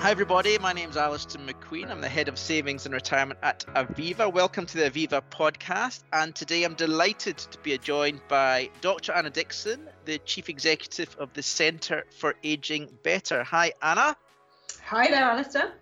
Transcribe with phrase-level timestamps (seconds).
[0.00, 0.56] Hi, everybody.
[0.58, 1.90] My name is Alistair McQueen.
[1.90, 4.32] I'm the head of savings and retirement at Aviva.
[4.32, 6.04] Welcome to the Aviva podcast.
[6.12, 9.10] And today I'm delighted to be joined by Dr.
[9.10, 13.42] Anna Dixon, the chief executive of the Centre for Aging Better.
[13.42, 14.16] Hi, Anna.
[14.84, 15.72] Hi there, Alistair.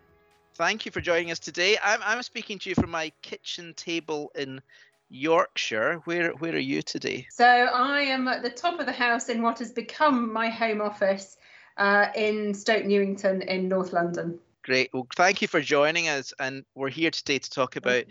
[0.55, 1.77] Thank you for joining us today.
[1.85, 4.62] I'm, I'm speaking to you from my kitchen table in
[5.11, 6.01] Yorkshire.
[6.05, 7.26] Where where are you today?
[7.31, 10.81] So I am at the top of the house in what has become my home
[10.81, 11.37] office
[11.76, 14.39] uh, in Stoke Newington in North London.
[14.62, 14.90] Great.
[14.93, 18.04] Well, thank you for joining us, and we're here today to talk about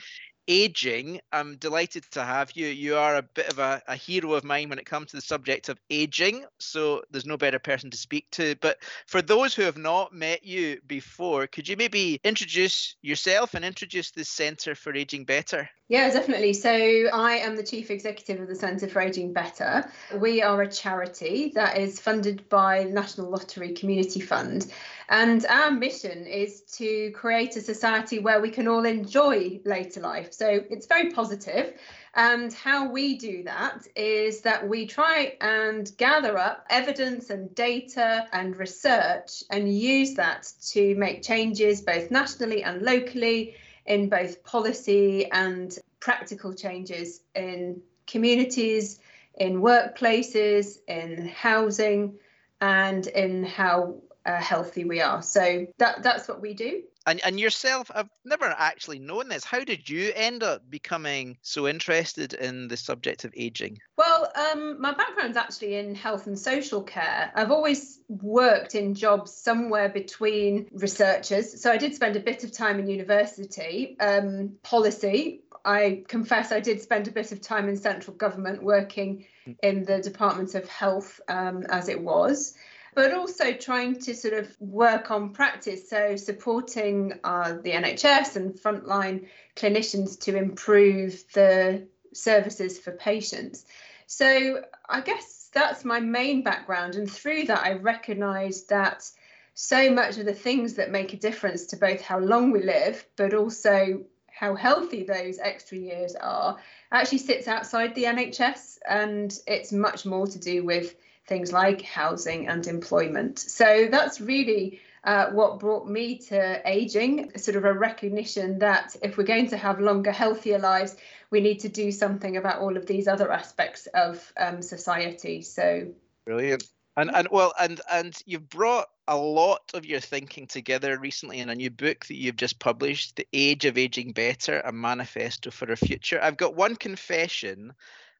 [0.48, 1.20] aging.
[1.32, 2.68] I'm delighted to have you.
[2.68, 5.22] You are a bit of a, a, hero of mine when it comes to the
[5.22, 8.56] subject of aging, so there's no better person to speak to.
[8.62, 13.66] But for those who have not met you before, could you maybe introduce yourself and
[13.66, 15.70] introduce the Centre for Aging Better?
[15.88, 16.54] Yeah, definitely.
[16.54, 19.88] So I am the Chief Executive of the Centre for Aging Better.
[20.16, 24.66] We are a charity that is funded by the National Lottery Community Fund.
[25.10, 30.34] And our mission is to create a society where we can all enjoy later life.
[30.34, 31.76] So it's very positive.
[32.16, 38.28] And how we do that is that we try and gather up evidence and data
[38.34, 43.54] and research and use that to make changes both nationally and locally
[43.86, 49.00] in both policy and practical changes in communities,
[49.36, 52.18] in workplaces, in housing,
[52.62, 55.22] and in how uh, healthy we are.
[55.22, 56.84] So that that's what we do.
[57.08, 59.44] And and yourself, I've never actually known this.
[59.44, 63.80] How did you end up becoming so interested in the subject of aging?
[63.98, 67.32] Well, um, my background's actually in health and social care.
[67.36, 71.62] I've always worked in jobs somewhere between researchers.
[71.62, 75.42] So I did spend a bit of time in university, um, policy.
[75.64, 79.54] I confess I did spend a bit of time in central government working hmm.
[79.62, 82.56] in the Department of Health um, as it was
[82.96, 85.90] but also trying to sort of work on practice.
[85.90, 93.66] So, supporting uh, the NHS and frontline clinicians to improve the services for patients.
[94.08, 96.96] So, I guess that's my main background.
[96.96, 99.10] And through that, I recognised that
[99.54, 103.06] so much of the things that make a difference to both how long we live,
[103.18, 106.58] but also how healthy those extra years are,
[106.92, 108.80] actually sits outside the NHS.
[108.88, 110.96] And it's much more to do with
[111.28, 113.40] things like housing and employment.
[113.40, 119.18] So that's really uh, what brought me to aging, sort of a recognition that if
[119.18, 120.96] we're going to have longer, healthier lives,
[121.30, 125.42] we need to do something about all of these other aspects of um, society.
[125.42, 125.88] So
[126.26, 126.64] brilliant.
[126.98, 131.50] And and well, and and you've brought a lot of your thinking together recently in
[131.50, 135.72] a new book that you've just published, The Age of Aging Better, a manifesto for
[135.72, 136.20] a future.
[136.22, 137.74] I've got one confession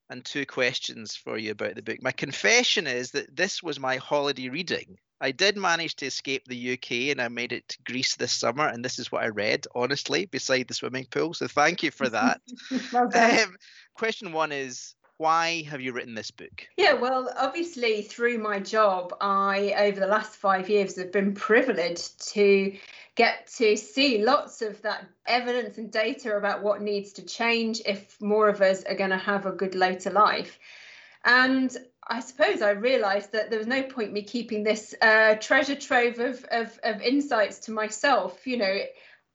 [0.10, 2.02] and two questions for you about the book.
[2.02, 4.98] My confession is that this was my holiday reading.
[5.22, 8.68] I did manage to escape the UK and I made it to Greece this summer,
[8.68, 11.34] and this is what I read, honestly, beside the swimming pool.
[11.34, 12.42] So thank you for that.
[12.94, 13.56] um,
[13.96, 16.68] question one is why have you written this book?
[16.76, 22.34] Yeah, well, obviously, through my job, I, over the last five years, have been privileged
[22.34, 22.76] to
[23.16, 28.22] get to see lots of that evidence and data about what needs to change if
[28.22, 30.60] more of us are going to have a good later life.
[31.24, 31.76] And
[32.08, 36.20] I suppose I realised that there was no point me keeping this uh, treasure trove
[36.20, 38.46] of, of, of insights to myself.
[38.46, 38.80] You know,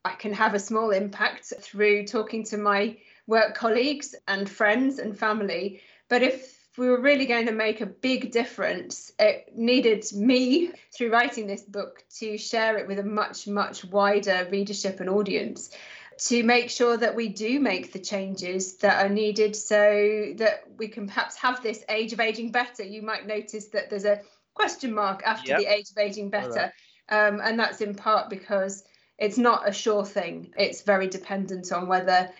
[0.04, 5.18] I can have a small impact through talking to my work colleagues and friends and
[5.18, 5.80] family.
[6.08, 11.12] But if we were really going to make a big difference, it needed me, through
[11.12, 15.76] writing this book, to share it with a much, much wider readership and audience
[16.16, 20.88] to make sure that we do make the changes that are needed so that we
[20.88, 22.82] can perhaps have this age of aging better.
[22.82, 24.22] You might notice that there's a
[24.54, 25.58] question mark after yep.
[25.58, 26.72] the age of aging better.
[27.10, 27.28] Right.
[27.28, 28.84] Um, and that's in part because
[29.18, 30.54] it's not a sure thing.
[30.56, 32.30] It's very dependent on whether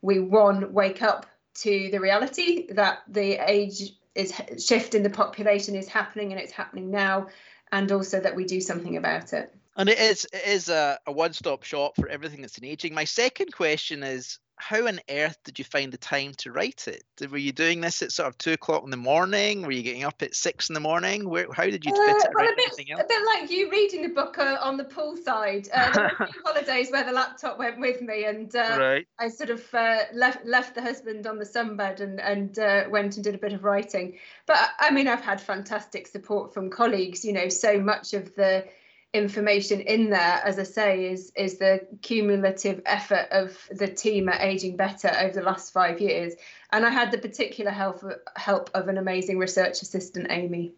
[0.00, 5.74] we, one, wake up to the reality that the age is shift in the population
[5.74, 7.28] is happening and it's happening now,
[7.72, 9.54] and also that we do something about it.
[9.76, 12.92] And it is it is a, a one-stop shop for everything that's in aging.
[12.92, 17.02] My second question is how on earth did you find the time to write it?
[17.30, 19.62] Were you doing this at sort of two o'clock in the morning?
[19.62, 21.28] Were you getting up at six in the morning?
[21.28, 24.02] Where, how did you fit uh, it well, a bit, a bit like you reading
[24.02, 25.68] the book uh, on the poolside.
[25.72, 29.06] Uh, a few holidays where the laptop went with me, and uh, right.
[29.18, 33.16] I sort of uh, left left the husband on the sunbed and and uh, went
[33.16, 34.18] and did a bit of writing.
[34.46, 37.24] But I mean, I've had fantastic support from colleagues.
[37.24, 38.66] You know, so much of the
[39.12, 44.40] information in there, as I say, is is the cumulative effort of the team at
[44.40, 46.34] Aging Better over the last five years.
[46.72, 48.04] And I had the particular help
[48.36, 50.72] help of an amazing research assistant, Amy.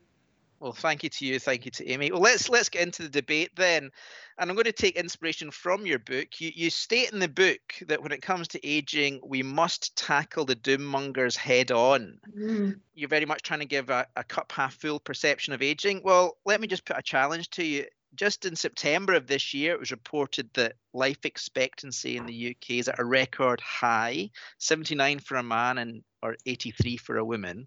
[0.61, 1.41] Well, thank you to you.
[1.41, 2.13] Thank you to Amy.
[2.13, 3.91] Well, let's let's get into the debate then.
[4.39, 6.41] And I'm going to take inspiration from your book.
[6.41, 10.45] You you state in the book that when it comes to aging, we must tackle
[10.45, 12.19] the doom mongers head on.
[12.39, 12.79] Mm.
[12.95, 16.01] You're very much trying to give a, a cup half full perception of aging.
[16.03, 19.73] Well, let me just put a challenge to you just in September of this year,
[19.73, 25.19] it was reported that life expectancy in the UK is at a record high 79
[25.21, 27.67] for a man and or 83 for a woman.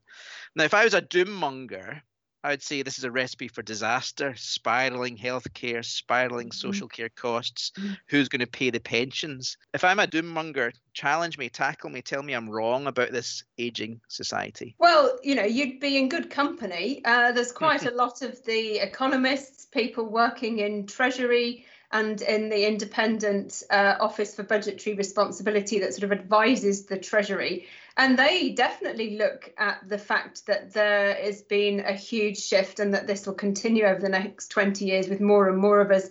[0.56, 2.02] Now, if I was a doom monger,
[2.46, 6.68] I would say this is a recipe for disaster, spiraling healthcare, spiraling mm-hmm.
[6.68, 7.72] social care costs.
[7.76, 7.94] Mm-hmm.
[8.10, 9.58] Who's going to pay the pensions?
[9.74, 13.44] If I'm a doom monger, challenge me, tackle me, tell me I'm wrong about this
[13.58, 14.76] aging society.
[14.78, 17.02] Well, you know, you'd be in good company.
[17.04, 22.68] Uh, there's quite a lot of the economists, people working in Treasury and in the
[22.68, 27.66] independent uh, office for budgetary responsibility that sort of advises the treasury
[27.98, 32.94] and they definitely look at the fact that there has been a huge shift and
[32.94, 36.10] that this will continue over the next 20 years with more and more of us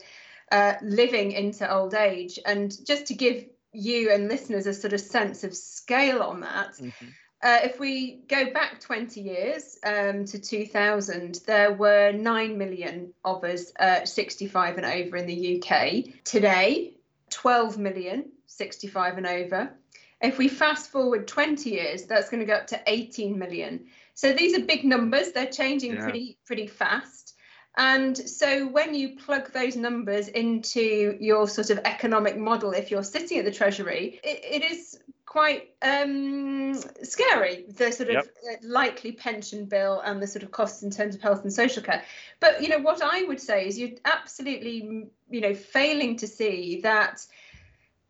[0.53, 5.01] uh, living into old age and just to give you and listeners a sort of
[5.01, 7.07] sense of scale on that mm-hmm.
[7.45, 13.45] Uh, if we go back 20 years um, to 2000, there were 9 million of
[13.45, 16.05] us uh, 65 and over in the UK.
[16.25, 16.95] Today,
[17.29, 19.75] 12 million 65 and over.
[20.25, 23.87] If we fast forward 20 years, that's going to go up to 18 million.
[24.15, 25.33] So these are big numbers.
[25.33, 26.03] They're changing yeah.
[26.03, 27.35] pretty pretty fast.
[27.77, 33.03] And so when you plug those numbers into your sort of economic model, if you're
[33.03, 34.99] sitting at the Treasury, it, it is
[35.35, 38.27] quite um, scary the sort of yep.
[38.49, 41.83] Uh, likely pension bill and the sort of costs in terms of health and social
[41.83, 42.05] care
[42.39, 46.81] but you know what i would say is you're absolutely you know failing to see
[46.83, 47.27] that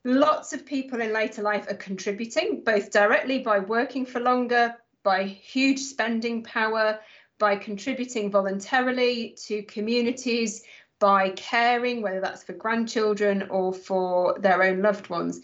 [0.04, 5.24] lots of people in later life are contributing both directly by working for longer by
[5.24, 6.98] huge spending power
[7.38, 10.62] by contributing voluntarily to communities
[11.00, 15.40] by caring whether that's for grandchildren or for their own loved ones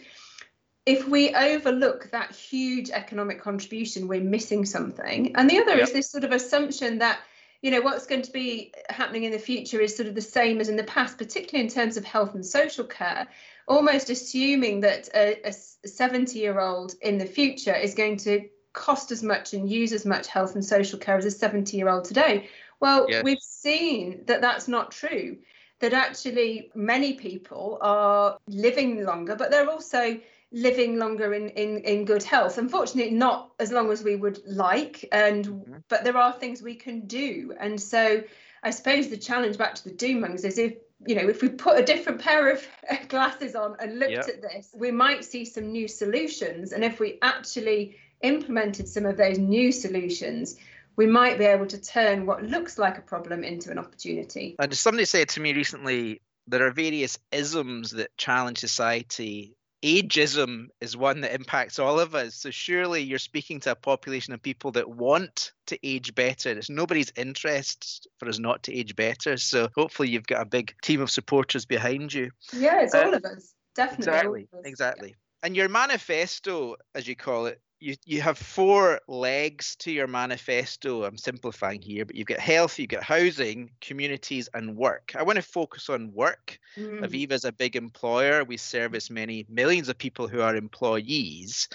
[0.86, 5.36] if we overlook that huge economic contribution, we're missing something.
[5.36, 5.82] And the other yep.
[5.82, 7.20] is this sort of assumption that,
[7.62, 10.60] you know, what's going to be happening in the future is sort of the same
[10.60, 13.28] as in the past, particularly in terms of health and social care,
[13.66, 19.22] almost assuming that a 70 year old in the future is going to cost as
[19.22, 22.48] much and use as much health and social care as a 70 year old today.
[22.80, 23.24] Well, yes.
[23.24, 25.38] we've seen that that's not true.
[25.80, 30.20] That actually many people are living longer, but they're also
[30.52, 32.58] living longer in, in, in good health.
[32.58, 35.76] Unfortunately, not as long as we would like, and mm-hmm.
[35.88, 37.54] but there are things we can do.
[37.58, 38.22] And so
[38.62, 40.74] I suppose the challenge back to the doomongers is if
[41.06, 42.66] you know if we put a different pair of
[43.08, 44.28] glasses on and looked yep.
[44.28, 46.72] at this, we might see some new solutions.
[46.72, 50.56] And if we actually implemented some of those new solutions,
[50.96, 54.56] we might be able to turn what looks like a problem into an opportunity.
[54.58, 60.96] And somebody said to me recently, there are various isms that challenge society ageism is
[60.96, 62.34] one that impacts all of us.
[62.34, 66.50] So surely you're speaking to a population of people that want to age better.
[66.50, 69.36] It's nobody's interest for us not to age better.
[69.36, 72.30] So hopefully you've got a big team of supporters behind you.
[72.52, 73.54] Yeah, it's uh, all of us.
[73.74, 74.42] Definitely.
[74.42, 74.60] Exactly.
[74.64, 75.08] Exactly.
[75.08, 75.14] Yeah.
[75.42, 81.04] And your manifesto, as you call it, you you have four legs to your manifesto.
[81.04, 85.12] I'm simplifying here, but you've got health, you've got housing, communities, and work.
[85.16, 86.58] I want to focus on work.
[86.76, 87.00] Mm.
[87.00, 88.44] Aviva is a big employer.
[88.44, 91.68] We service many millions of people who are employees.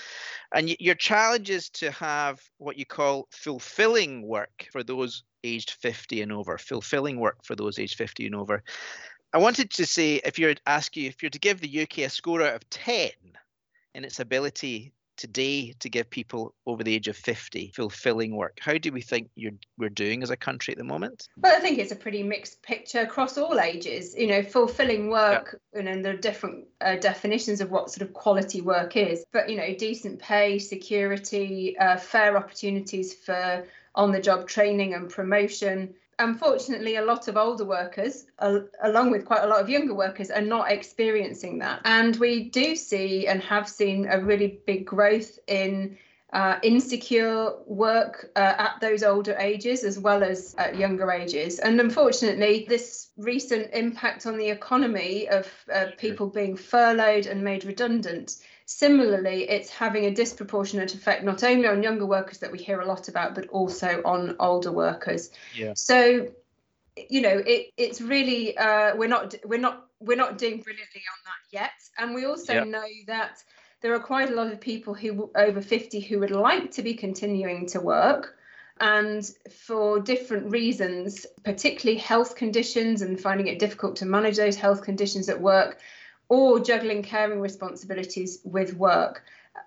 [0.54, 6.22] And your challenge is to have what you call fulfilling work for those aged 50
[6.22, 8.64] and over, fulfilling work for those aged 50 and over.
[9.34, 12.10] I wanted to say, if you're ask you, if you're to give the UK a
[12.10, 13.10] score out of 10
[13.96, 18.58] in its ability today to give people over the age of 50 fulfilling work.
[18.60, 19.30] How do we think
[19.78, 21.28] we're doing as a country at the moment?
[21.38, 24.16] Well, I think it's a pretty mixed picture across all ages.
[24.16, 25.82] You know, fulfilling work, yeah.
[25.82, 29.24] and, there are different uh, definitions of what sort of quality work is.
[29.32, 35.10] But, you know, decent pay, security, uh, fair opportunities for on the job training and
[35.10, 39.94] promotion unfortunately, a lot of older workers, uh, along with quite a lot of younger
[39.94, 41.82] workers, are not experiencing that.
[41.86, 45.98] And we do see and have seen a really big growth in
[46.34, 51.60] uh, insecure work uh, at those older ages as well as at younger ages.
[51.60, 57.64] And unfortunately, this recent impact on the economy of uh, people being furloughed and made
[57.64, 62.82] redundant Similarly, it's having a disproportionate effect not only on younger workers that we hear
[62.82, 65.30] a lot about, but also on older workers.
[65.56, 65.74] Yeah.
[65.76, 66.30] So,
[67.10, 71.20] you know, it, it's really uh, we're not we're not we're not doing brilliantly on
[71.26, 73.44] that yet, and we also know that
[73.82, 76.96] there are quite a lot of people who over 50 who would like to be
[76.96, 78.36] continuing to work
[78.80, 84.82] And for different reasons, particularly health conditions and finding it difficult to manage those health
[84.84, 85.80] conditions at work,
[86.30, 89.24] or juggling caring responsibilities with work,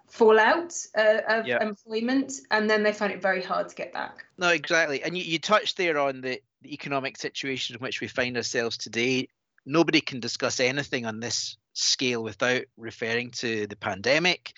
[0.09, 1.63] fall out uh, of yep.
[1.63, 4.25] employment and then they find it very hard to get back.
[4.39, 5.03] No, exactly.
[5.03, 8.77] And you, you touched there on the, the economic situation in which we find ourselves
[8.77, 9.29] today.
[9.67, 14.53] Nobody can discuss anything on this scale without referring to the pandemic.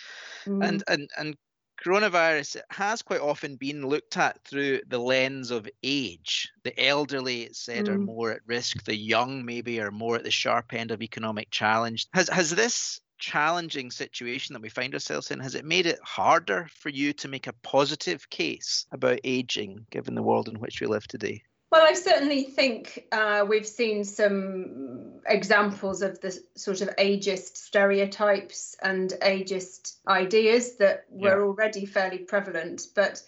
[0.46, 0.66] Mm.
[0.66, 1.36] And, and, and
[1.84, 6.50] coronavirus has quite often been looked at through the lens of age.
[6.62, 7.90] The elderly, it said, mm.
[7.90, 8.84] are more at risk.
[8.84, 12.06] The young, maybe, are more at the sharp end of economic challenge.
[12.12, 16.66] Has has this challenging situation that we find ourselves in has it made it harder
[16.74, 20.86] for you to make a positive case about aging, given the world in which we
[20.86, 21.42] live today?
[21.70, 28.76] Well, I certainly think uh, we've seen some examples of the sort of ageist stereotypes
[28.82, 31.44] and ageist ideas that were yeah.
[31.44, 32.88] already fairly prevalent.
[32.96, 33.22] But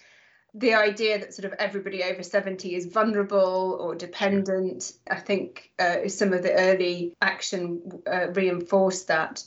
[0.54, 6.08] the idea that sort of everybody over 70 is vulnerable or dependent, I think uh,
[6.08, 9.44] some of the early action uh, reinforced that.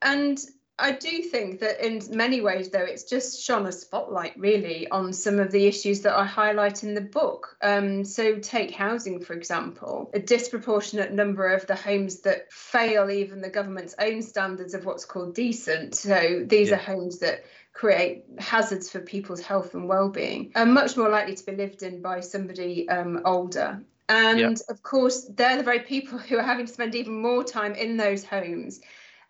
[0.00, 0.38] And
[0.80, 5.12] I do think that in many ways, though, it's just shone a spotlight really on
[5.12, 7.56] some of the issues that I highlight in the book.
[7.62, 13.40] Um, so, take housing, for example, a disproportionate number of the homes that fail even
[13.40, 15.96] the government's own standards of what's called decent.
[15.96, 16.76] So, these yeah.
[16.76, 21.46] are homes that create hazards for people's health and well-being are much more likely to
[21.46, 24.56] be lived in by somebody um, older and yep.
[24.68, 27.96] of course they're the very people who are having to spend even more time in
[27.96, 28.80] those homes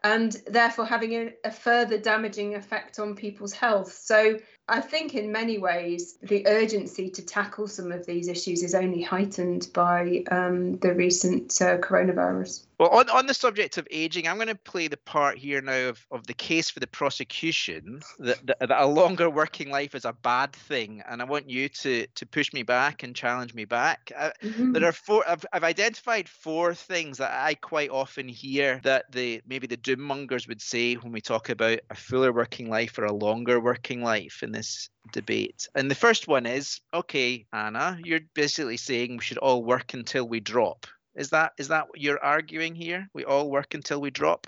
[0.04, 3.92] and therefore having a, a, further damaging effect on people's health.
[3.92, 4.38] So
[4.68, 9.02] I think in many ways the urgency to tackle some of these issues is only
[9.02, 12.66] heightened by um, the recent uh, coronavirus.
[12.78, 15.88] Well, on, on the subject of aging, I'm going to play the part here now
[15.88, 20.04] of, of the case for the prosecution that, that, that, a longer working life is
[20.04, 21.02] a bad thing.
[21.08, 24.12] And I want you to, to push me back and challenge me back.
[24.16, 24.72] Uh, mm-hmm.
[24.72, 29.42] There are four, I've, I've identified four things that I quite often hear that the
[29.48, 33.06] maybe the doom mongers would say when we talk about a fuller working life or
[33.06, 35.68] a longer working life in this debate.
[35.74, 40.26] And the first one is okay, Anna, you're basically saying we should all work until
[40.26, 40.86] we drop.
[41.14, 43.08] Is that is that what you're arguing here?
[43.14, 44.46] We all work until we drop?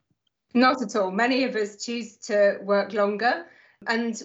[0.53, 1.11] Not at all.
[1.11, 3.47] Many of us choose to work longer
[3.87, 4.21] and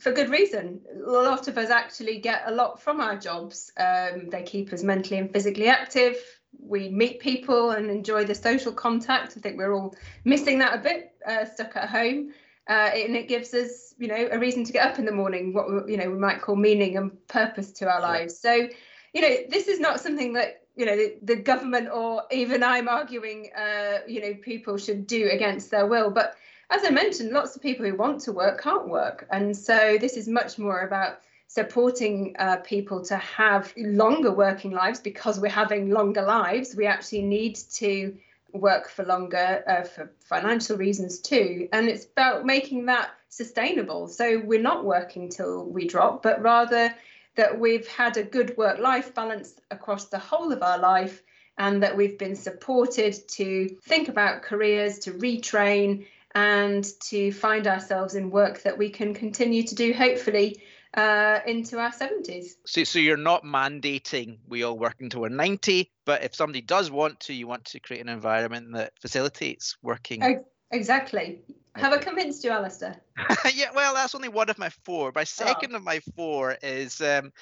[0.00, 0.80] for good reason.
[1.06, 3.70] A lot of us actually get a lot from our jobs.
[3.78, 6.16] Um, they keep us mentally and physically active.
[6.58, 9.36] We meet people and enjoy the social contact.
[9.36, 12.32] I think we're all missing that a bit, uh, stuck at home.
[12.68, 15.54] Uh, and it gives us, you know, a reason to get up in the morning,
[15.54, 18.38] what you know we might call meaning and purpose to our lives.
[18.38, 18.68] So,
[19.14, 22.88] you know, this is not something that you know the, the government or even I'm
[22.88, 26.10] arguing uh, you know people should do against their will.
[26.10, 26.34] But
[26.70, 29.26] as I mentioned lots of people who want to work can't work.
[29.30, 35.00] And so this is much more about supporting uh, people to have longer working lives.
[35.00, 38.14] Because we're having longer lives we actually need to
[38.52, 44.08] work for longer uh, for financial reasons too and it's about making that sustainable.
[44.08, 46.94] So we're not working till we drop but rather
[47.36, 51.22] that we've had a good work life balance across the whole of our life
[51.58, 58.14] and that we've been supported to think about careers, to retrain, and to find ourselves
[58.14, 60.62] in work that we can continue to do, hopefully,
[60.94, 62.56] uh, into our 70s.
[62.66, 66.90] So, so you're not mandating we all work until we're 90, but if somebody does
[66.90, 70.22] want to, you want to create an environment that facilitates working.
[70.22, 71.40] Oh, exactly.
[71.74, 72.96] Have I convinced you, Alistair?
[73.54, 75.12] yeah, well, that's only one of my four.
[75.14, 75.24] My oh.
[75.24, 75.76] second oh.
[75.76, 77.32] of my four is um,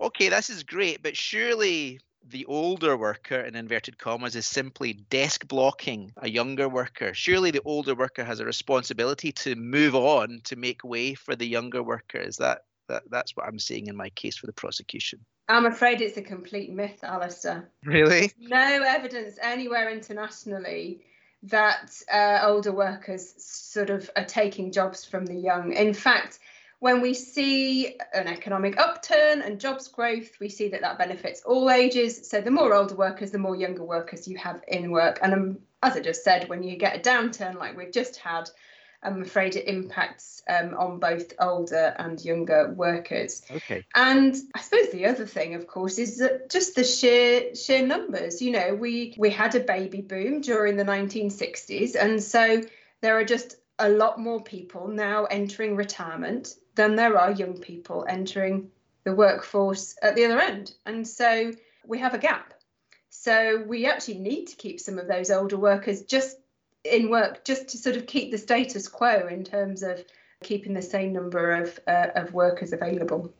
[0.00, 5.46] okay, this is great, but surely the older worker, in inverted commas, is simply desk
[5.46, 7.12] blocking a younger worker.
[7.12, 11.46] Surely the older worker has a responsibility to move on to make way for the
[11.46, 12.18] younger worker.
[12.18, 15.20] Is that, that that's what I'm seeing in my case for the prosecution?
[15.48, 17.68] I'm afraid it's a complete myth, Alistair.
[17.84, 18.32] Really?
[18.38, 21.02] No evidence anywhere internationally
[21.44, 25.74] that uh, older workers sort of are taking jobs from the young.
[25.74, 26.38] In fact,
[26.78, 31.70] when we see an economic upturn and jobs growth, we see that that benefits all
[31.70, 32.28] ages.
[32.28, 35.18] So the more older workers, the more younger workers you have in work.
[35.22, 38.50] And um, as I just said, when you get a downturn like we've just had,
[39.04, 43.42] I'm afraid it impacts um, on both older and younger workers.
[43.50, 43.84] Okay.
[43.94, 48.40] And I suppose the other thing, of course, is that just the sheer sheer numbers.
[48.40, 52.62] You know, we we had a baby boom during the 1960s, and so
[53.00, 58.06] there are just a lot more people now entering retirement than there are young people
[58.08, 58.70] entering
[59.04, 60.72] the workforce at the other end.
[60.86, 61.52] And so
[61.86, 62.54] we have a gap.
[63.10, 66.36] So we actually need to keep some of those older workers just
[66.84, 70.04] in work just to sort of keep the status quo in terms of
[70.42, 73.32] keeping the same number of uh, of workers available.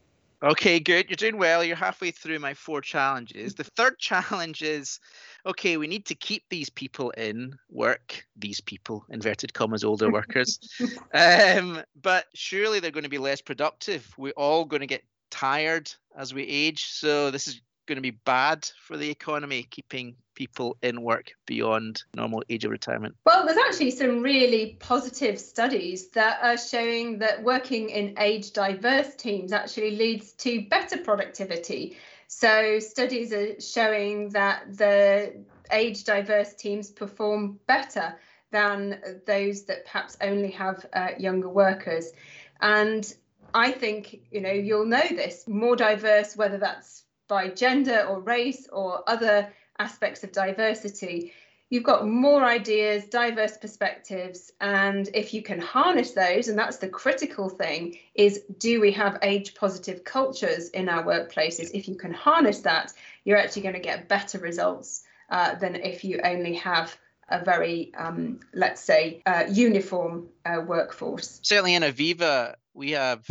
[0.43, 1.09] Okay, good.
[1.09, 1.65] You're doing well.
[1.65, 3.55] You're halfway through my four challenges.
[3.55, 5.01] The third challenge is
[5.47, 10.59] okay, we need to keep these people in work, these people, inverted commas, older workers.
[11.15, 14.13] um, but surely they're going to be less productive.
[14.17, 16.85] We're all going to get tired as we age.
[16.87, 22.03] So this is going to be bad for the economy, keeping people in work beyond
[22.15, 23.15] normal age of retirement?
[23.25, 29.15] Well, there's actually some really positive studies that are showing that working in age diverse
[29.15, 31.97] teams actually leads to better productivity.
[32.27, 38.17] So, studies are showing that the age diverse teams perform better
[38.51, 42.13] than those that perhaps only have uh, younger workers.
[42.61, 43.13] And
[43.53, 48.69] I think, you know, you'll know this more diverse, whether that's by gender or race
[48.73, 51.33] or other aspects of diversity,
[51.71, 56.89] you've got more ideas, diverse perspectives, and if you can harness those, and that's the
[56.89, 61.71] critical thing, is do we have age positive cultures in our workplaces?
[61.75, 62.93] If you can harness that,
[63.25, 66.97] you're actually going to get better results uh, than if you only have
[67.29, 71.41] a very, um, let's say, uh, uniform uh, workforce.
[71.43, 73.27] Certainly in Aviva, we have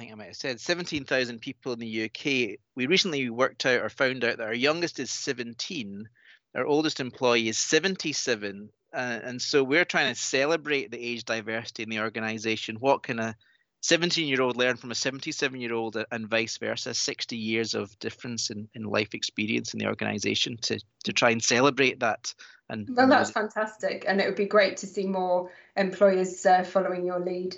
[0.00, 2.58] think I might have said 17,000 people in the UK.
[2.74, 6.08] We recently worked out or found out that our youngest is 17,
[6.54, 8.70] our oldest employee is 77.
[8.92, 12.76] Uh, and so we're trying to celebrate the age diversity in the organization.
[12.76, 13.36] What can a
[13.82, 16.94] 17 year old learn from a 77 year old and vice versa?
[16.94, 21.42] 60 years of difference in, in life experience in the organization to, to try and
[21.42, 22.34] celebrate that.
[22.68, 24.04] And well, that's fantastic.
[24.08, 27.56] And it would be great to see more employers uh, following your lead.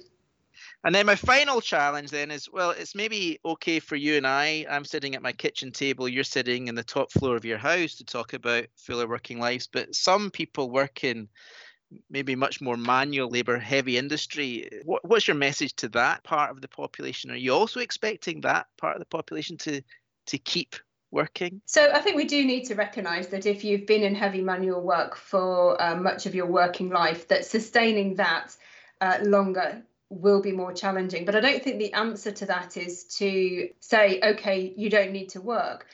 [0.84, 4.66] And then my final challenge then is well, it's maybe okay for you and I.
[4.68, 7.96] I'm sitting at my kitchen table, you're sitting in the top floor of your house
[7.96, 9.68] to talk about fuller working lives.
[9.72, 11.28] But some people work in
[12.10, 14.68] maybe much more manual labor heavy industry.
[14.84, 17.30] What, what's your message to that part of the population?
[17.30, 19.82] Are you also expecting that part of the population to
[20.26, 20.76] to keep
[21.10, 21.60] working?
[21.66, 24.82] So I think we do need to recognise that if you've been in heavy manual
[24.82, 28.56] work for uh, much of your working life, that sustaining that
[29.00, 29.82] uh, longer
[30.20, 31.24] will be more challenging.
[31.24, 35.30] But I don't think the answer to that is to say, okay, you don't need
[35.30, 35.86] to work.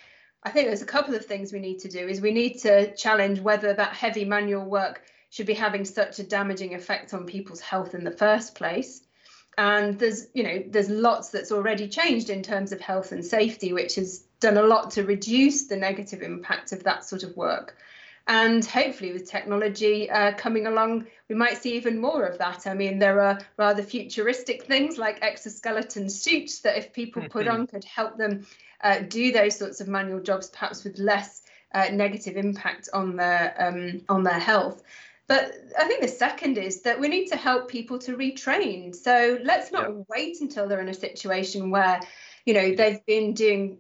[0.43, 2.95] I think there's a couple of things we need to do is we need to
[2.95, 7.61] challenge whether that heavy manual work should be having such a damaging effect on people's
[7.61, 9.03] health in the first place.
[9.59, 13.73] And there's, you know, there's lots that's already changed in terms of health and safety,
[13.73, 17.77] which has done a lot to reduce the negative impact of that sort of work.
[18.31, 22.67] And hopefully, with technology uh, coming along, we might see even more of that.
[22.67, 27.61] I mean, there are rather futuristic things like exoskeleton suits that, if people put mm-hmm.
[27.63, 28.47] on, could help them
[28.83, 31.43] uh, do those sorts of manual jobs, perhaps with less
[31.75, 34.83] uh, negative impact on their um, on their health.
[35.27, 38.95] But I think the second is that we need to help people to retrain.
[38.95, 40.07] So let's not yep.
[40.09, 42.01] wait until they're in a situation where,
[42.47, 43.79] you know, they've been doing,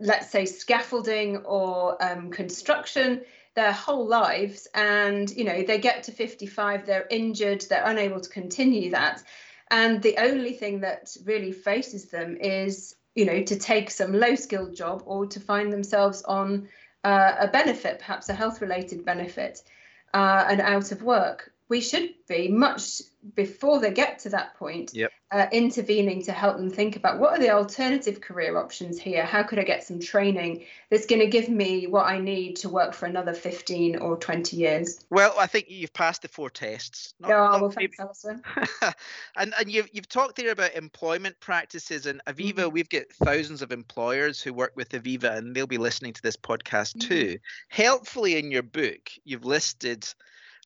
[0.00, 3.22] let's say, scaffolding or um, construction
[3.54, 8.30] their whole lives and you know they get to 55 they're injured they're unable to
[8.30, 9.22] continue that.
[9.72, 14.34] And the only thing that really faces them is you know to take some low
[14.34, 16.68] skilled job or to find themselves on
[17.02, 19.62] uh, a benefit perhaps a health related benefit
[20.14, 23.00] uh, and out of work we should be much
[23.34, 25.10] before they get to that point yep.
[25.30, 29.42] uh, intervening to help them think about what are the alternative career options here how
[29.42, 32.92] could i get some training that's going to give me what i need to work
[32.92, 37.28] for another 15 or 20 years well i think you've passed the four tests not,
[37.28, 38.42] yeah, not well, thanks, Alison.
[39.36, 42.74] and and you've, you've talked there about employment practices and aviva mm-hmm.
[42.74, 46.36] we've got thousands of employers who work with aviva and they'll be listening to this
[46.36, 47.08] podcast mm-hmm.
[47.08, 50.06] too helpfully in your book you've listed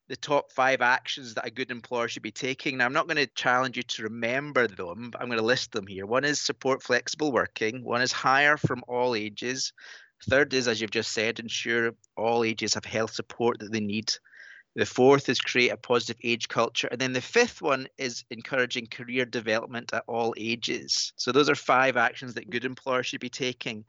[0.08, 2.76] the top five actions that a good employer should be taking.
[2.76, 5.86] Now, I'm not going to challenge you to remember them, I'm going to list them
[5.86, 6.06] here.
[6.06, 9.72] One is support flexible working, one is hire from all ages.
[10.28, 14.12] Third is, as you've just said, ensure all ages have health support that they need.
[14.76, 16.88] The fourth is create a positive age culture.
[16.90, 21.12] And then the fifth one is encouraging career development at all ages.
[21.16, 23.84] So those are five actions that good employers should be taking.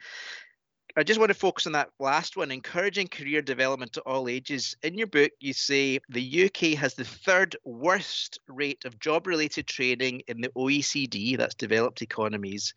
[0.98, 4.78] I just want to focus on that last one, encouraging career development to all ages.
[4.82, 9.68] In your book, you say the UK has the third worst rate of job related
[9.68, 12.74] training in the OECD, that's developed economies,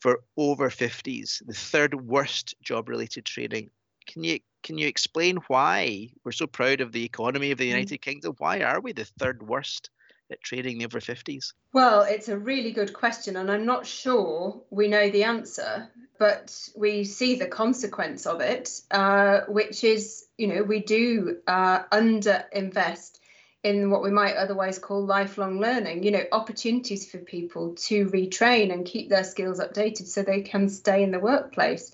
[0.00, 3.70] for over 50s, the third worst job related training.
[4.06, 7.68] Can you can you explain why we're so proud of the economy of the mm.
[7.68, 8.02] United mm.
[8.02, 8.34] Kingdom?
[8.36, 9.88] Why are we the third worst
[10.30, 11.52] at trading the over 50s?
[11.72, 16.68] Well, it's a really good question, and I'm not sure we know the answer, but
[16.76, 23.18] we see the consequence of it, uh, which is, you know, we do uh, underinvest
[23.62, 28.72] in what we might otherwise call lifelong learning, you know, opportunities for people to retrain
[28.72, 31.90] and keep their skills updated so they can stay in the workplace.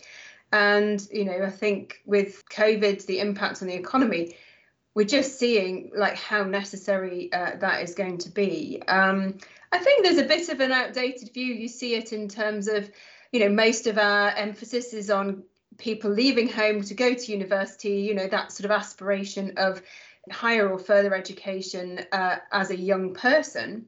[0.52, 4.34] And, you know, I think with COVID, the impact on the economy,
[4.94, 8.83] we're just seeing like how necessary uh, that is going to be.
[8.88, 9.38] Um,
[9.72, 11.55] I think there's a bit of an outdated view.
[11.55, 12.90] You see it in terms of,
[13.33, 15.44] you know, most of our emphasis is on
[15.79, 19.81] people leaving home to go to university, you know, that sort of aspiration of
[20.31, 23.87] higher or further education uh, as a young person.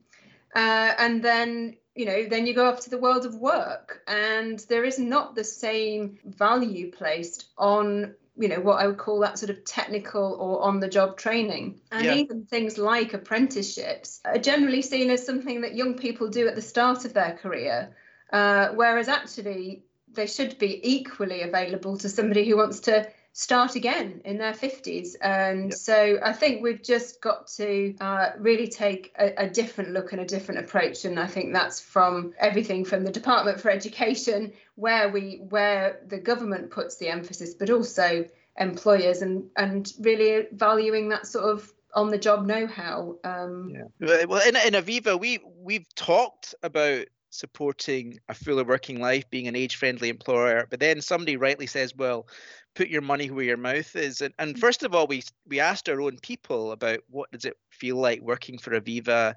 [0.55, 4.59] Uh, and then, you know, then you go off to the world of work, and
[4.69, 9.37] there is not the same value placed on you know what I would call that
[9.37, 11.81] sort of technical or on the job training.
[11.91, 12.15] And yeah.
[12.15, 16.61] even things like apprenticeships are generally seen as something that young people do at the
[16.61, 17.95] start of their career,
[18.31, 24.21] uh, whereas actually they should be equally available to somebody who wants to start again
[24.25, 25.15] in their 50s.
[25.19, 25.73] And yep.
[25.73, 30.21] so I think we've just got to uh, really take a, a, different look and
[30.21, 31.03] a different approach.
[31.03, 36.19] And I think that's from everything from the Department for Education, where we where the
[36.19, 38.25] government puts the emphasis, but also
[38.57, 44.47] employers and and really valuing that sort of on the job know-how um, yeah well
[44.47, 49.75] in, in aviva we we've talked about supporting a fuller working life, being an age
[49.75, 50.67] friendly employer.
[50.69, 52.27] But then somebody rightly says, well,
[52.75, 54.21] put your money where your mouth is.
[54.21, 54.59] And, and mm.
[54.59, 58.21] first of all, we, we asked our own people about what does it feel like
[58.21, 59.35] working for Aviva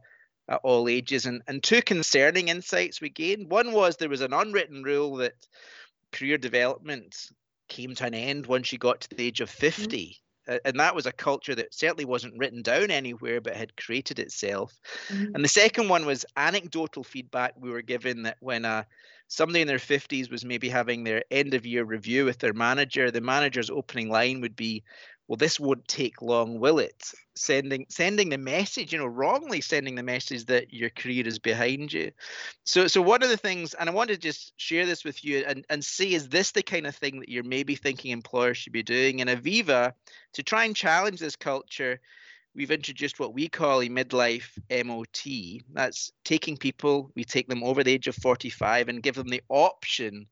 [0.49, 1.27] at all ages.
[1.27, 3.51] And, and two concerning insights we gained.
[3.51, 5.35] One was there was an unwritten rule that
[6.13, 7.31] career development
[7.69, 9.55] came to an end once you got to the age of mm.
[9.55, 10.19] 50
[10.65, 14.81] and that was a culture that certainly wasn't written down anywhere but had created itself
[15.09, 15.35] mm-hmm.
[15.35, 18.83] and the second one was anecdotal feedback we were given that when uh,
[19.29, 23.11] somebody in their 50s was maybe having their end of year review with their manager
[23.11, 24.83] the manager's opening line would be
[25.29, 29.95] well this won't take long will it sending sending the message you know wrongly sending
[29.95, 32.11] the message that your career is behind you.
[32.65, 35.45] So so one of the things and i want to just share this with you
[35.47, 38.73] and and see is this the kind of thing that you're maybe thinking employers should
[38.73, 39.21] be doing?
[39.21, 39.93] In aviva
[40.33, 42.01] to try and challenge this culture
[42.55, 45.23] we've introduced what we call a midlife mot
[45.75, 49.43] that's taking people we take them over the age of 45 and give them the
[49.49, 50.27] option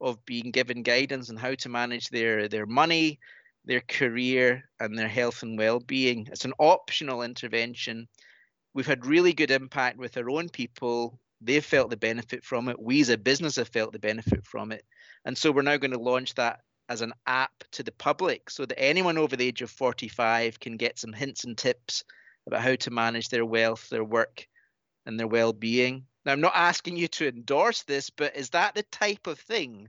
[0.00, 3.20] of being given guidance on how to manage their their money
[3.64, 6.28] their career and their health and well-being.
[6.30, 8.08] It's an optional intervention.
[8.74, 11.18] We've had really good impact with our own people.
[11.40, 12.80] They've felt the benefit from it.
[12.80, 14.84] We as a business have felt the benefit from it.
[15.24, 18.66] And so we're now going to launch that as an app to the public so
[18.66, 22.04] that anyone over the age of 45 can get some hints and tips
[22.46, 24.46] about how to manage their wealth, their work,
[25.06, 26.04] and their well-being.
[26.24, 29.88] Now, I'm not asking you to endorse this, but is that the type of thing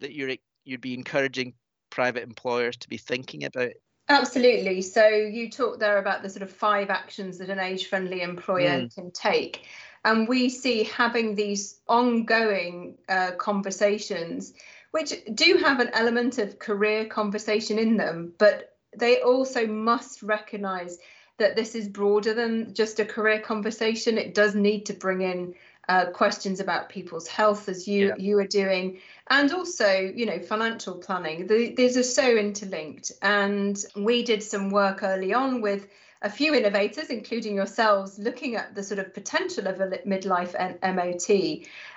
[0.00, 1.54] that you're you'd be encouraging
[1.90, 3.72] private employers to be thinking about?
[4.08, 4.80] Absolutely.
[4.82, 8.94] So you talked there about the sort of five actions that an age-friendly employer mm.
[8.94, 9.66] can take.
[10.04, 14.54] And we see having these ongoing uh, conversations,
[14.92, 20.98] which do have an element of career conversation in them, but they also must recognize
[21.38, 24.18] that this is broader than just a career conversation.
[24.18, 25.54] It does need to bring in
[25.88, 28.14] uh, questions about people's health, as you yeah.
[28.18, 28.98] you are doing,
[29.28, 31.46] and also you know financial planning.
[31.46, 33.12] The, these are so interlinked.
[33.22, 35.86] And we did some work early on with
[36.20, 41.30] a few innovators including yourselves looking at the sort of potential of a midlife mot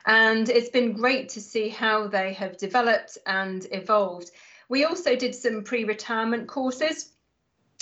[0.06, 4.30] and it's been great to see how they have developed and evolved.
[4.70, 7.12] We also did some pre-retirement courses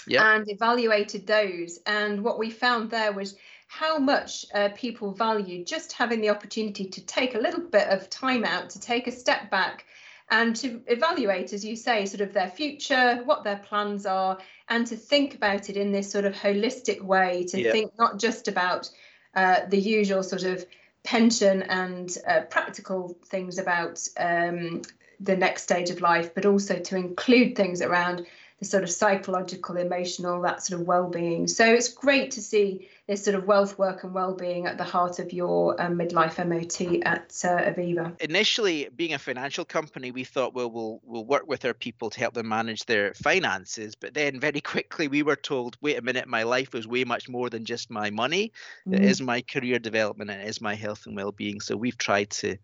[0.08, 0.24] yep.
[0.24, 1.80] and evaluated those.
[1.86, 3.36] And what we found there was
[3.70, 8.10] how much uh, people value just having the opportunity to take a little bit of
[8.10, 9.86] time out, to take a step back
[10.32, 14.88] and to evaluate, as you say, sort of their future, what their plans are, and
[14.88, 17.72] to think about it in this sort of holistic way, to yeah.
[17.72, 18.90] think not just about
[19.36, 20.66] uh, the usual sort of
[21.04, 24.82] pension and uh, practical things about um,
[25.20, 28.26] the next stage of life, but also to include things around
[28.58, 31.48] the sort of psychological, emotional, that sort of well-being.
[31.48, 35.17] So it's great to see this sort of wealth, work, and well-being at the heart
[35.17, 38.22] of your um, midlife MOT at uh, Aviva.
[38.22, 42.19] Initially, being a financial company, we thought, well, we'll we'll work with our people to
[42.19, 43.95] help them manage their finances.
[43.95, 47.28] But then, very quickly, we were told, wait a minute, my life is way much
[47.28, 48.52] more than just my money.
[48.88, 48.98] Mm.
[48.98, 51.62] It is my career development, and it is my health and well-being.
[51.62, 52.58] So we've tried to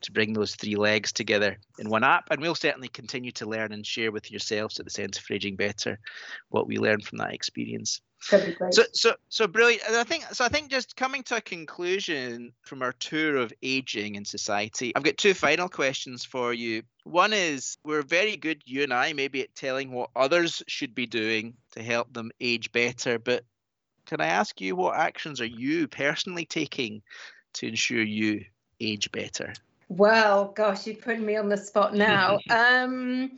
[0.00, 2.26] to bring those three legs together in one app.
[2.32, 5.54] And we'll certainly continue to learn and share with yourselves at the Centre for Aging
[5.54, 6.00] Better
[6.48, 8.00] what we learned from that experience.
[8.22, 9.82] So, so, so brilliant.
[9.86, 10.44] And I think so.
[10.44, 15.02] I think just coming to a conclusion from our tour of aging in society, I've
[15.02, 16.82] got two final questions for you.
[17.04, 21.06] One is we're very good, you and I, maybe at telling what others should be
[21.06, 23.44] doing to help them age better, but
[24.06, 27.02] can I ask you what actions are you personally taking
[27.54, 28.44] to ensure you
[28.80, 29.52] age better?
[29.88, 32.38] Well, gosh, you're putting me on the spot now.
[32.50, 33.32] um,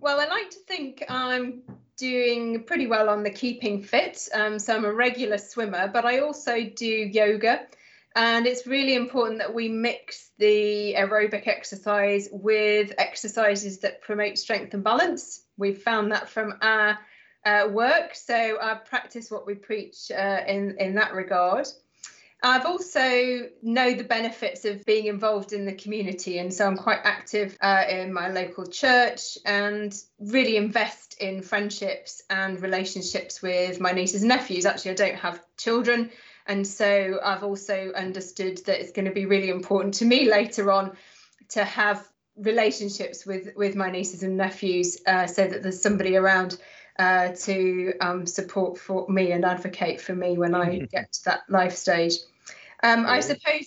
[0.00, 1.62] well, I like to think I'm
[1.96, 4.28] doing pretty well on the keeping fit.
[4.34, 7.66] Um, so I'm a regular swimmer, but I also do yoga.
[8.16, 14.72] And it's really important that we mix the aerobic exercise with exercises that promote strength
[14.72, 15.42] and balance.
[15.56, 16.98] We've found that from our
[17.44, 21.66] uh, work, so I practice what we preach uh, in in that regard.
[22.42, 27.00] I've also know the benefits of being involved in the community, and so I'm quite
[27.02, 33.92] active uh, in my local church and really invest in friendships and relationships with my
[33.92, 34.66] nieces and nephews.
[34.66, 36.10] Actually, I don't have children,
[36.46, 40.70] and so I've also understood that it's going to be really important to me later
[40.70, 40.96] on
[41.50, 46.58] to have relationships with with my nieces and nephews, uh, so that there's somebody around
[46.98, 51.40] uh, to um, support for me and advocate for me when I get to that
[51.48, 52.14] life stage.
[52.82, 53.66] Um, I suppose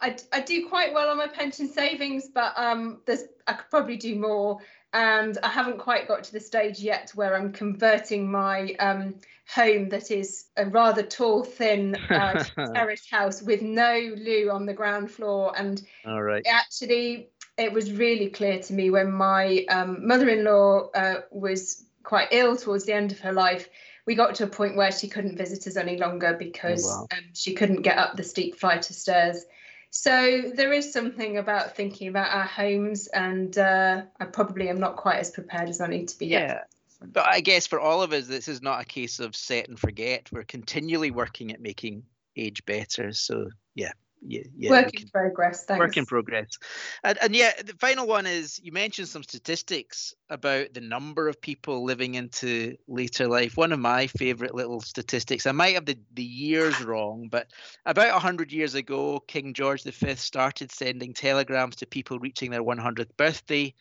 [0.00, 3.96] I, I do quite well on my pension savings, but um, there's I could probably
[3.96, 4.58] do more.
[4.92, 9.16] And I haven't quite got to the stage yet where I'm converting my um,
[9.52, 12.42] home that is a rather tall, thin uh,
[12.74, 15.52] terrace house with no loo on the ground floor.
[15.56, 16.46] And All right.
[16.46, 17.28] actually,
[17.58, 22.84] it was really clear to me when my um, mother-in-law uh, was quite ill towards
[22.84, 23.68] the end of her life
[24.08, 27.06] we got to a point where she couldn't visit us any longer because oh, wow.
[27.12, 29.44] um, she couldn't get up the steep flight of stairs.
[29.90, 34.96] So there is something about thinking about our homes, and uh, I probably am not
[34.96, 36.46] quite as prepared as I need to be yeah.
[36.46, 36.68] yet.
[37.02, 39.78] But I guess for all of us, this is not a case of set and
[39.78, 40.32] forget.
[40.32, 43.12] We're continually working at making age better.
[43.12, 43.92] So yeah,
[44.26, 45.64] yeah, yeah, work in progress.
[45.64, 45.78] Thanks.
[45.78, 46.58] Work in progress,
[47.04, 51.40] and and yeah, the final one is you mentioned some statistics about the number of
[51.40, 53.56] people living into later life.
[53.56, 55.46] One of my favorite little statistics.
[55.46, 57.48] I might have the the years wrong, but
[57.86, 63.16] about hundred years ago, King George V started sending telegrams to people reaching their 100th
[63.16, 63.74] birthday.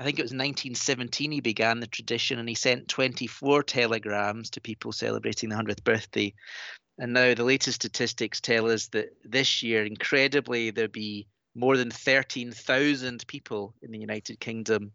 [0.00, 4.60] I think it was 1917 he began the tradition, and he sent 24 telegrams to
[4.62, 6.32] people celebrating the 100th birthday.
[6.98, 11.90] And now the latest statistics tell us that this year, incredibly, there'll be more than
[11.90, 14.90] 13,000 people in the United Kingdom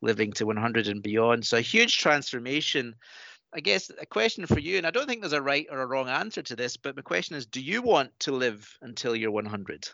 [0.00, 1.46] living to 100 and beyond.
[1.46, 2.96] So a huge transformation.
[3.54, 5.86] I guess a question for you, and I don't think there's a right or a
[5.86, 9.30] wrong answer to this, but my question is do you want to live until you're
[9.30, 9.88] 100?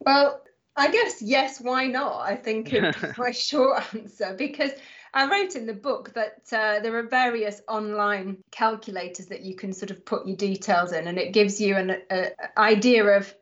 [0.00, 0.42] Well,
[0.76, 2.20] I guess yes, why not?
[2.20, 4.72] I think is my short answer because
[5.12, 9.72] I wrote in the book that uh, there are various online calculators that you can
[9.72, 13.32] sort of put your details in, and it gives you an a, idea of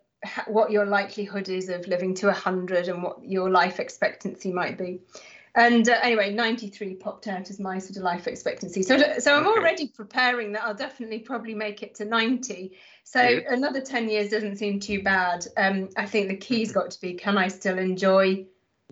[0.47, 5.01] what your likelihood is of living to 100 and what your life expectancy might be.
[5.55, 8.83] And uh, anyway, 93 popped out as my sort of life expectancy.
[8.83, 12.73] So, so I'm already preparing that I'll definitely probably make it to 90.
[13.05, 15.47] So another 10 years doesn't seem too bad.
[15.59, 16.79] Um, I think the key's mm-hmm.
[16.79, 18.47] got to be: can I still enjoy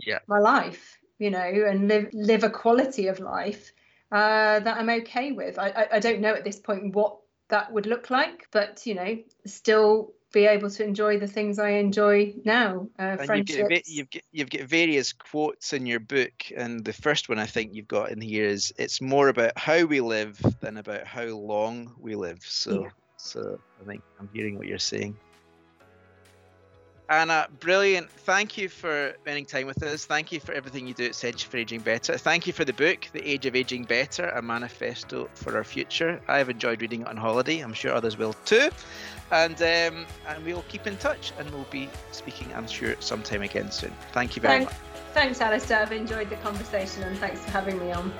[0.06, 0.18] yeah.
[0.26, 0.98] my life?
[1.20, 3.72] you know, and live live a quality of life
[4.10, 5.58] uh, that I'm okay with.
[5.58, 7.18] I, I, I don't know at this point what
[7.48, 11.70] that would look like, but you know, still be able to enjoy the things I
[11.70, 12.88] enjoy now.
[12.98, 13.58] Uh, friendships.
[13.58, 17.38] You've got, you've, got, you've got various quotes in your book, and the first one
[17.38, 21.06] I think you've got in here is it's more about how we live than about
[21.06, 22.40] how long we live.
[22.44, 22.90] So, yeah.
[23.16, 25.16] so I think I'm hearing what you're saying.
[27.10, 28.08] Anna, brilliant.
[28.08, 30.04] Thank you for spending time with us.
[30.04, 32.16] Thank you for everything you do at Centre for Aging Better.
[32.16, 36.22] Thank you for the book, The Age of Aging Better, a manifesto for our future.
[36.28, 37.58] I have enjoyed reading it on holiday.
[37.58, 38.70] I'm sure others will too.
[39.32, 43.72] And um, and we'll keep in touch and we'll be speaking, I'm sure, sometime again
[43.72, 43.92] soon.
[44.12, 44.90] Thank you very thanks, much.
[45.12, 45.80] Thanks, Alistair.
[45.80, 48.12] I've enjoyed the conversation and thanks for having me on.